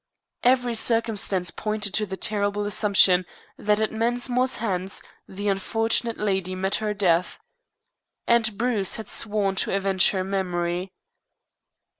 [0.41, 3.23] Every circumstance pointed to the terrible assumption
[3.59, 7.37] that at Mensmore's hands the unfortunate lady met her death.
[8.25, 10.89] And Bruce had sworn to avenge her memory!